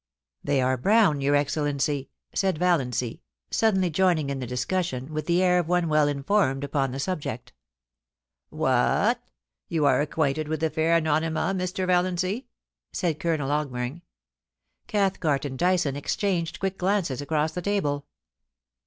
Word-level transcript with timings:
'They 0.43 0.63
are 0.63 0.77
brown, 0.77 1.21
your 1.21 1.35
Excellency,' 1.35 2.09
said 2.33 2.57
Valiancy, 2.57 3.21
suddenly 3.51 3.91
joining 3.91 4.31
in 4.31 4.39
the 4.39 4.47
discussion, 4.47 5.13
with 5.13 5.27
the 5.27 5.43
air 5.43 5.59
of 5.59 5.67
one 5.67 5.89
well 5.89 6.07
informed 6.07 6.63
upon 6.63 6.91
the 6.91 6.99
subject' 6.99 7.53
What! 8.65 9.21
you 9.67 9.85
are 9.85 10.01
acquainted 10.01 10.47
with 10.47 10.61
the 10.61 10.71
fair 10.71 10.99
Anonyma, 10.99 11.53
Mr, 11.53 11.85
Valiancy?' 11.85 12.47
said 12.91 13.19
Colonel 13.19 13.51
Augmering. 13.51 14.01
Cathcart 14.87 15.45
and 15.45 15.55
Dyson 15.55 15.95
exchanged 15.95 16.59
quick 16.59 16.79
glances 16.79 17.21
across 17.21 17.51
the 17.51 17.61
table. 17.61 18.07